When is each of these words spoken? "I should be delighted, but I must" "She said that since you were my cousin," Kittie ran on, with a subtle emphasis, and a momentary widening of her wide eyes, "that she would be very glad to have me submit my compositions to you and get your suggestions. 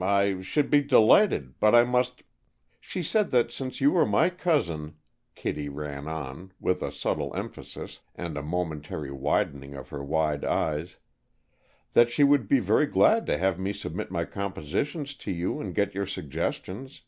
"I 0.00 0.40
should 0.40 0.70
be 0.70 0.80
delighted, 0.80 1.60
but 1.60 1.74
I 1.74 1.84
must" 1.84 2.22
"She 2.80 3.02
said 3.02 3.30
that 3.32 3.52
since 3.52 3.82
you 3.82 3.90
were 3.90 4.06
my 4.06 4.30
cousin," 4.30 4.96
Kittie 5.34 5.68
ran 5.68 6.08
on, 6.08 6.52
with 6.58 6.82
a 6.82 6.90
subtle 6.90 7.34
emphasis, 7.36 8.00
and 8.14 8.38
a 8.38 8.42
momentary 8.42 9.10
widening 9.10 9.74
of 9.74 9.90
her 9.90 10.02
wide 10.02 10.42
eyes, 10.46 10.96
"that 11.92 12.08
she 12.08 12.24
would 12.24 12.48
be 12.48 12.60
very 12.60 12.86
glad 12.86 13.26
to 13.26 13.36
have 13.36 13.58
me 13.60 13.74
submit 13.74 14.10
my 14.10 14.24
compositions 14.24 15.14
to 15.16 15.30
you 15.30 15.60
and 15.60 15.74
get 15.74 15.94
your 15.94 16.06
suggestions. 16.06 17.02